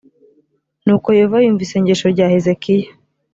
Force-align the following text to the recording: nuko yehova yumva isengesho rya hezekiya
nuko 0.85 1.07
yehova 1.17 1.37
yumva 1.43 1.63
isengesho 1.67 2.05
rya 2.13 2.27
hezekiya 2.33 2.89